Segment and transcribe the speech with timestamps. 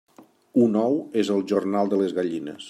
[0.67, 2.59] Un ou és el jornal de les gallines.